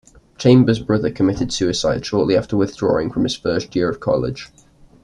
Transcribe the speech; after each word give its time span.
Chambers' 0.39 0.79
brother 0.79 1.11
committed 1.11 1.53
suicide 1.53 2.03
shortly 2.03 2.35
after 2.35 2.57
withdrawing 2.57 3.11
from 3.11 3.21
his 3.21 3.35
first 3.35 3.75
year 3.75 3.87
of 3.87 3.99
college. 3.99 4.49